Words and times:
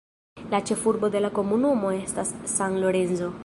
La 0.53 0.61
ĉefurbo 0.69 1.11
de 1.17 1.21
la 1.25 1.31
komunumo 1.39 1.91
estas 1.99 2.35
San 2.57 2.83
Lorenzo. 2.85 3.33